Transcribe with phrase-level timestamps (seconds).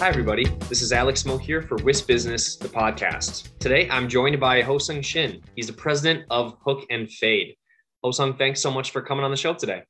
[0.00, 0.46] Hi, everybody.
[0.70, 3.50] This is Alex Moe here for WIS Business, the podcast.
[3.58, 5.42] Today, I'm joined by Hosung Shin.
[5.56, 7.54] He's the president of Hook and Fade.
[8.02, 9.82] Hosung, thanks so much for coming on the show today.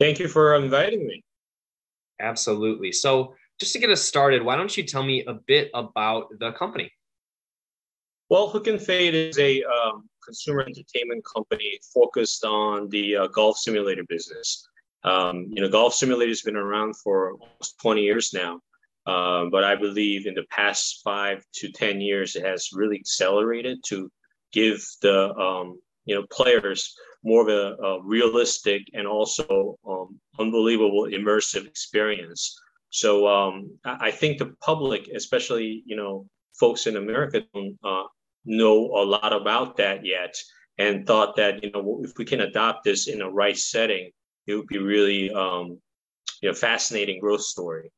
[0.00, 1.22] Thank you for inviting me.
[2.18, 2.90] Absolutely.
[2.90, 6.50] So, just to get us started, why don't you tell me a bit about the
[6.50, 6.90] company?
[8.30, 13.58] Well, Hook and Fade is a um, consumer entertainment company focused on the uh, golf
[13.58, 14.66] simulator business.
[15.04, 18.60] Um, you know, golf simulators has been around for almost 20 years now.
[19.06, 23.78] Uh, but I believe in the past five to 10 years, it has really accelerated
[23.86, 24.10] to
[24.52, 31.04] give the um, you know players more of a, a realistic and also um, unbelievable
[31.04, 32.58] immersive experience.
[32.90, 36.26] So um, I think the public, especially you know
[36.58, 38.04] folks in America, don't uh,
[38.44, 40.34] know a lot about that yet,
[40.78, 44.10] and thought that you know if we can adopt this in a right setting,
[44.46, 45.78] it would be really um,
[46.40, 47.90] you know fascinating growth story.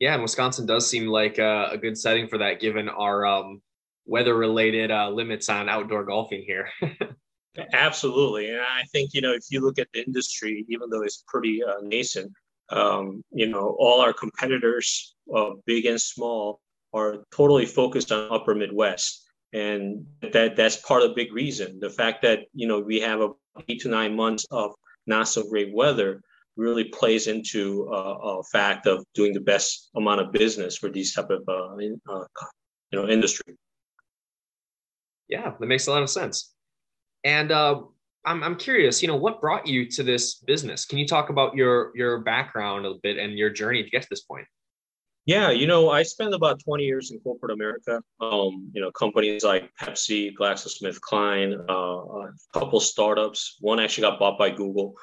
[0.00, 3.60] Yeah, and Wisconsin does seem like a, a good setting for that, given our um,
[4.06, 6.70] weather-related uh, limits on outdoor golfing here.
[7.72, 11.24] Absolutely, and I think you know if you look at the industry, even though it's
[11.26, 12.32] pretty uh, nascent,
[12.70, 16.60] um, you know all our competitors, uh, big and small,
[16.92, 21.80] are totally focused on Upper Midwest, and that that's part of the big reason.
[21.80, 23.30] The fact that you know we have a
[23.68, 24.74] eight to nine months of
[25.06, 26.22] not so great weather
[26.58, 31.14] really plays into uh, a fact of doing the best amount of business for these
[31.14, 32.24] type of uh, in, uh,
[32.90, 33.56] you know industry.
[35.28, 36.54] Yeah, that makes a lot of sense.
[37.24, 37.80] And uh,
[38.26, 40.84] I'm I'm curious, you know, what brought you to this business?
[40.84, 44.08] Can you talk about your your background a bit and your journey to get to
[44.10, 44.46] this point?
[45.28, 48.02] Yeah, you know, I spent about 20 years in corporate America.
[48.18, 53.58] Um, you know, companies like Pepsi, GlaxoSmithKline, uh, a couple startups.
[53.60, 54.94] One actually got bought by Google.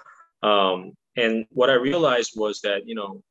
[0.41, 3.24] Um, and what I realized was that, you know,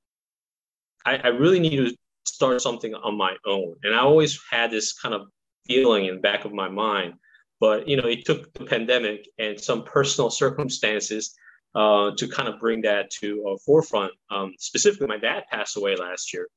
[1.04, 3.74] I, I really need to start something on my own.
[3.82, 5.28] And I always had this kind of
[5.66, 7.14] feeling in the back of my mind.
[7.60, 11.34] But, you know, it took the pandemic and some personal circumstances
[11.74, 14.12] uh, to kind of bring that to a forefront.
[14.30, 16.48] Um, specifically, my dad passed away last year.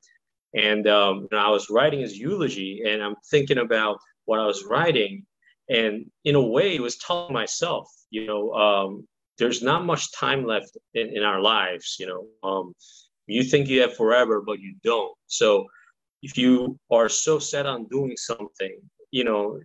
[0.54, 5.26] And um, I was writing his eulogy and I'm thinking about what I was writing.
[5.70, 10.46] And in a way, it was telling myself, you know, um, there's not much time
[10.46, 12.74] left in, in our lives you know um,
[13.28, 15.16] you think you have forever but you don't.
[15.28, 15.68] So
[16.24, 18.80] if you are so set on doing something
[19.12, 19.60] you know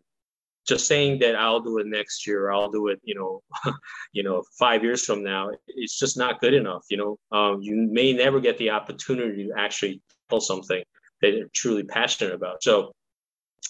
[0.69, 3.43] just saying that i'll do it next year i'll do it you know
[4.12, 7.19] you know five years from now it's just not good enough you know.
[7.37, 10.83] Um, you may never get the opportunity to actually tell something
[11.21, 12.62] that you're truly passionate about.
[12.62, 12.93] So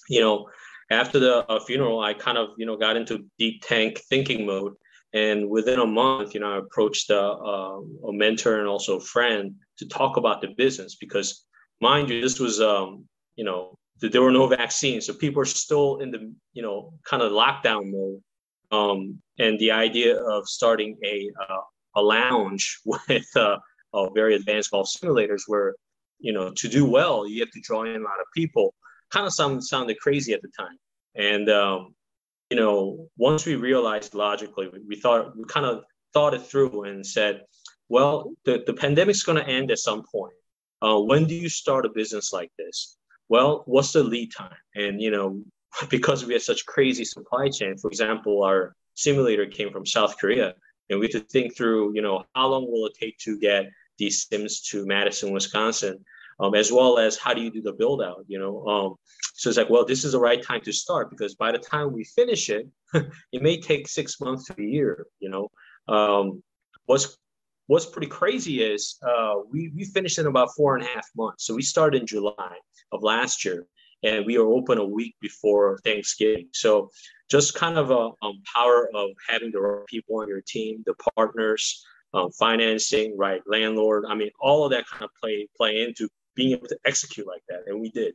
[0.09, 0.49] you know
[0.91, 4.75] after the uh, funeral i kind of you know got into deep tank thinking mode
[5.15, 9.01] and within a month, you know, I approached a, a, a mentor and also a
[9.01, 11.45] friend to talk about the business because,
[11.81, 13.05] mind you, this was, um,
[13.37, 17.23] you know, there were no vaccines, so people are still in the, you know, kind
[17.23, 18.21] of lockdown mode.
[18.73, 21.61] Um, and the idea of starting a uh,
[21.95, 23.59] a lounge with uh,
[24.15, 25.75] very advanced golf simulators, where
[26.23, 28.73] you know, to do well, you have to draw in a lot of people,
[29.11, 30.79] kind of sound, sounded crazy at the time.
[31.15, 31.95] And um,
[32.53, 37.07] you know, once we realized logically, we thought we kind of thought it through and
[37.07, 37.41] said,
[37.89, 40.35] well, the, the pandemic's going to end at some point.
[40.83, 42.99] Uh, when do you start a business like this?
[43.31, 44.59] Well, what's the lead time?
[44.75, 45.43] And you know,
[45.89, 50.53] because we had such crazy supply chain, for example, our simulator came from South Korea,
[50.91, 53.71] and we had to think through, you know, how long will it take to get
[53.97, 56.05] these sims to Madison, Wisconsin?
[56.43, 58.67] Um, as well as how do you do the build out, you know?
[58.67, 58.95] Um,
[59.35, 61.93] so it's like, well, this is the right time to start because by the time
[61.93, 62.69] we finish it,
[63.33, 65.49] it may take six months to a year, you know?
[65.89, 66.43] Um,
[66.87, 67.17] what's
[67.69, 71.47] what's pretty crazy is uh, we, we finished in about four and a half months.
[71.47, 72.57] So we started in July
[72.91, 73.67] of last year
[74.03, 76.49] and we are open a week before Thanksgiving.
[76.53, 76.91] So
[77.31, 80.95] just kind of a um, power of having the right people on your team, the
[81.17, 84.05] partners, um, financing, right, landlord.
[84.09, 87.43] I mean, all of that kind of play play into being able to execute like
[87.49, 88.15] that, and we did.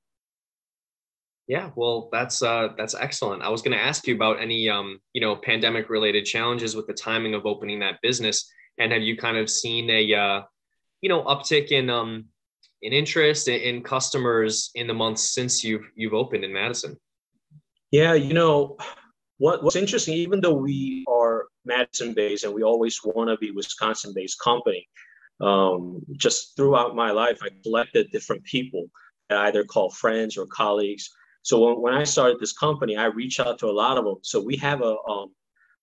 [1.48, 3.42] Yeah, well, that's uh, that's excellent.
[3.42, 6.88] I was going to ask you about any um, you know pandemic related challenges with
[6.88, 10.42] the timing of opening that business, and have you kind of seen a uh,
[11.02, 12.26] you know uptick in um,
[12.82, 16.98] in interest in customers in the months since you've you've opened in Madison?
[17.92, 18.78] Yeah, you know,
[19.38, 23.52] what, what's interesting, even though we are Madison based and we always want to be
[23.52, 24.88] Wisconsin based company,
[25.42, 28.86] um, just throughout my life, I collected different people
[29.30, 31.10] that I either call friends or colleagues.
[31.44, 34.18] So when, when I started this company, I reached out to a lot of them.
[34.24, 35.34] So we have a um,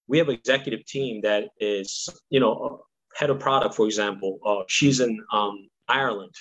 [0.06, 2.82] we have an executive team that is, you know,
[3.16, 4.38] head of product, for example.
[4.44, 6.34] Uh, she's in um, Ireland,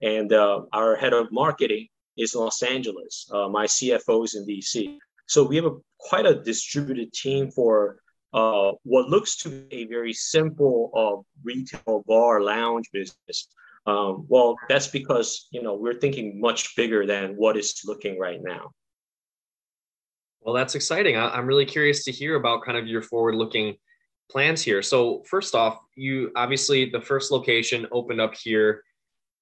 [0.00, 3.28] and uh, our head of marketing is Los Angeles.
[3.32, 4.96] Uh, my CFO is in DC.
[5.26, 7.98] So we have a quite a distributed team for
[8.32, 13.48] uh, what looks to be a very simple uh, retail bar lounge business.
[13.86, 18.40] Um, well, that's because you know we're thinking much bigger than what is looking right
[18.42, 18.70] now.
[20.40, 21.16] Well, that's exciting.
[21.16, 23.76] I, am really curious to hear about kind of your forward-looking
[24.30, 24.82] plans here.
[24.82, 28.82] So, first off, you obviously the first location opened up here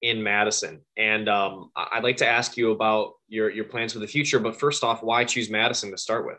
[0.01, 4.07] in Madison, and um, I'd like to ask you about your your plans for the
[4.07, 4.39] future.
[4.39, 6.37] But first off, why choose Madison to start with?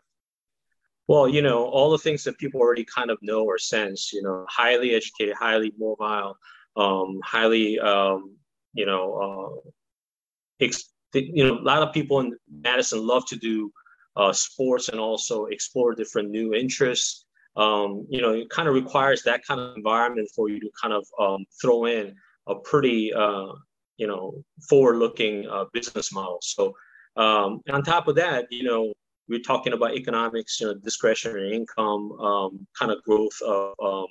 [1.13, 4.23] Well, you know, all the things that people already kind of know or sense, you
[4.23, 6.39] know, highly educated, highly mobile,
[6.75, 8.35] um, highly, um,
[8.73, 13.71] you know, uh, ex- you know, a lot of people in Madison love to do
[14.17, 17.27] uh, sports and also explore different new interests.
[17.57, 20.95] Um, you know, it kind of requires that kind of environment for you to kind
[20.95, 22.15] of um, throw in
[22.47, 23.53] a pretty, uh,
[23.99, 26.39] you know, forward-looking uh, business model.
[26.41, 26.73] So,
[27.17, 28.95] um, on top of that, you know,
[29.29, 34.07] we're talking about economics, you know, discretionary income, um, kind of growth of um,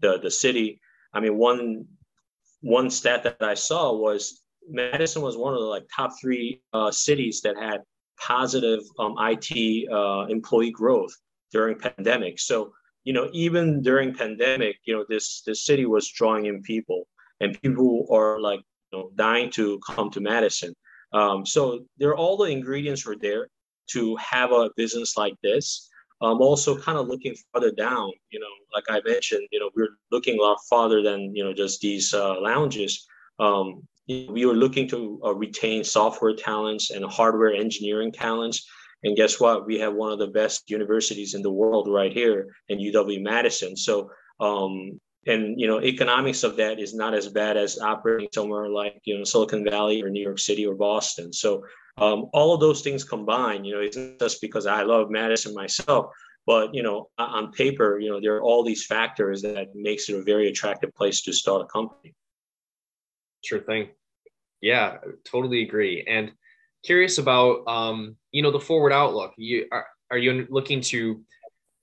[0.00, 0.80] the the city.
[1.12, 1.86] I mean, one
[2.60, 6.90] one stat that I saw was Madison was one of the like top three uh,
[6.90, 7.82] cities that had
[8.18, 11.14] positive um, IT uh, employee growth
[11.52, 12.40] during pandemic.
[12.40, 12.72] So
[13.04, 17.06] you know, even during pandemic, you know, this this city was drawing in people,
[17.40, 18.60] and people are like
[18.92, 20.74] you know dying to come to Madison.
[21.12, 23.48] Um, so there, all the ingredients were there
[23.92, 25.88] to have a business like this.
[26.22, 29.96] I'm also kind of looking further down, you know, like I mentioned, you know, we're
[30.10, 33.06] looking a lot farther than, you know, just these uh, lounges.
[33.38, 38.66] Um, we were looking to uh, retain software talents and hardware engineering talents.
[39.04, 39.66] And guess what?
[39.66, 43.76] We have one of the best universities in the world right here in UW Madison.
[43.76, 44.10] So,
[44.40, 49.00] um, and you know, economics of that is not as bad as operating somewhere like
[49.04, 51.32] you know Silicon Valley or New York City or Boston.
[51.32, 51.64] So,
[51.98, 55.54] um, all of those things combined, you know, it's not just because I love Madison
[55.54, 56.12] myself,
[56.46, 60.16] but you know, on paper, you know, there are all these factors that makes it
[60.16, 62.14] a very attractive place to start a company.
[63.44, 63.88] Sure thing.
[64.60, 66.04] Yeah, totally agree.
[66.08, 66.32] And
[66.84, 69.34] curious about, um, you know, the forward outlook.
[69.36, 71.22] You are, are you looking to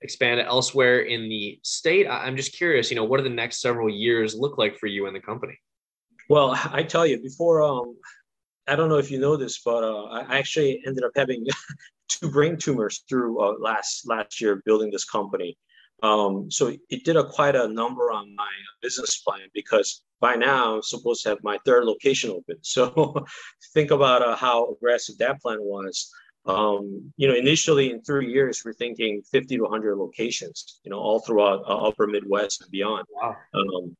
[0.03, 2.07] expand it elsewhere in the state?
[2.07, 5.07] I'm just curious, you know, what do the next several years look like for you
[5.07, 5.57] and the company?
[6.29, 7.95] Well, I tell you, before um,
[8.67, 11.45] I don't know if you know this, but uh, I actually ended up having
[12.07, 15.57] two brain tumors through uh, last last year building this company.
[16.01, 18.49] Um, so it did a quite a number on my
[18.81, 22.57] business plan because by now I'm supposed to have my third location open.
[22.63, 23.25] So
[23.73, 26.11] think about uh, how aggressive that plan was.
[26.45, 30.99] Um, you know, initially in three years, we're thinking 50 to 100 locations, you know,
[30.99, 33.05] all throughout uh, upper Midwest and beyond.
[33.11, 33.35] Wow.
[33.53, 33.95] Um,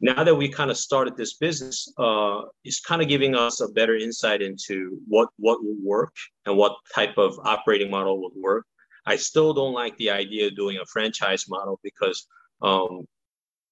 [0.00, 3.68] now that we kind of started this business, uh, it's kind of giving us a
[3.68, 6.14] better insight into what what will work
[6.46, 8.66] and what type of operating model would work.
[9.04, 12.26] I still don't like the idea of doing a franchise model because,
[12.62, 13.06] um,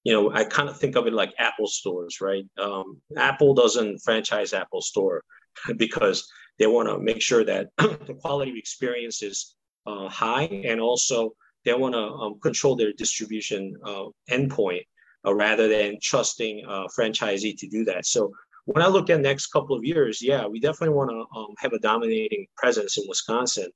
[0.05, 2.47] you know, I kind of think of it like Apple stores, right?
[2.59, 5.23] Um, Apple doesn't franchise Apple Store
[5.77, 10.81] because they want to make sure that the quality of experience is uh, high and
[10.81, 11.33] also
[11.65, 14.85] they want to um, control their distribution uh, endpoint
[15.27, 18.07] uh, rather than trusting a franchisee to do that.
[18.07, 18.33] So
[18.65, 21.55] when I look at the next couple of years, yeah, we definitely want to um,
[21.59, 23.71] have a dominating presence in Wisconsin.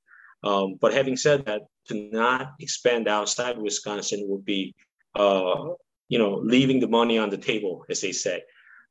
[0.45, 4.75] Um, but having said that, to not expand outside Wisconsin would be,
[5.15, 5.71] uh,
[6.09, 8.43] you know, leaving the money on the table, as they say.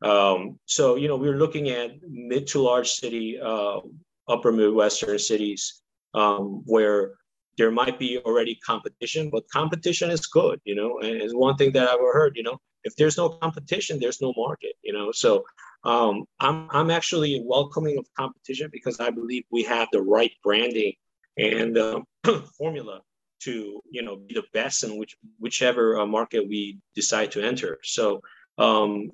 [0.01, 3.79] Um, so, you know, we're looking at mid to large city, uh,
[4.27, 5.81] upper Midwestern cities
[6.13, 7.13] um, where
[7.58, 11.00] there might be already competition, but competition is good, you know.
[11.00, 14.34] And it's one thing that I've heard, you know, if there's no competition, there's no
[14.36, 15.12] market, you know.
[15.12, 15.43] So
[15.84, 20.93] um, I'm I'm actually welcoming of competition because I believe we have the right branding
[21.38, 22.01] and uh,
[22.58, 23.01] formula
[23.41, 27.79] to you know be the best in which whichever uh, market we decide to enter.
[27.84, 28.22] So
[28.58, 29.10] um,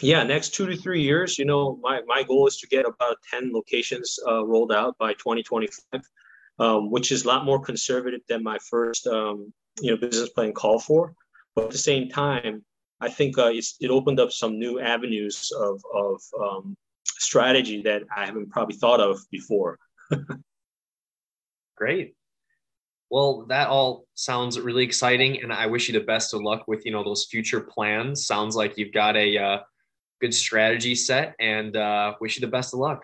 [0.00, 3.16] yeah, next two to three years, you know, my, my goal is to get about
[3.30, 6.02] 10 locations uh, rolled out by 2025
[6.58, 10.52] um, which is a lot more conservative than my first um, you know business plan
[10.52, 11.14] call for.
[11.54, 12.64] But at the same time,
[13.00, 18.26] I think uh, it opened up some new avenues of of um, strategy that I
[18.26, 19.78] haven't probably thought of before.
[21.76, 22.14] Great.
[23.10, 26.84] Well, that all sounds really exciting, and I wish you the best of luck with
[26.86, 28.26] you know those future plans.
[28.26, 29.58] Sounds like you've got a uh,
[30.20, 33.02] good strategy set, and uh, wish you the best of luck.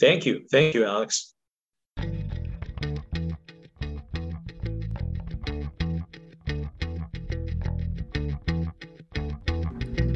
[0.00, 1.34] Thank you, thank you, Alex.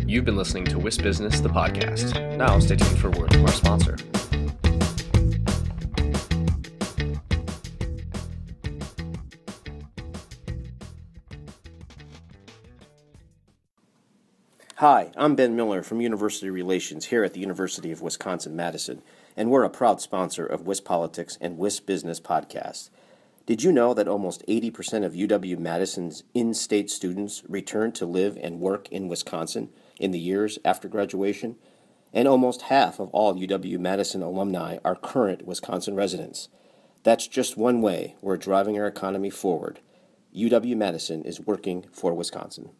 [0.06, 2.36] You've been listening to WIS Business, the podcast.
[2.36, 3.96] Now, stay tuned for a word from our sponsor.
[14.82, 19.00] Hi, I'm Ben Miller from University Relations here at the University of Wisconsin Madison,
[19.36, 22.90] and we're a proud sponsor of WIS Politics and WIS Business Podcast.
[23.46, 28.36] Did you know that almost 80% of UW Madison's in state students return to live
[28.42, 29.68] and work in Wisconsin
[30.00, 31.54] in the years after graduation?
[32.12, 36.48] And almost half of all UW Madison alumni are current Wisconsin residents.
[37.04, 39.78] That's just one way we're driving our economy forward.
[40.36, 42.70] UW Madison is working for Wisconsin.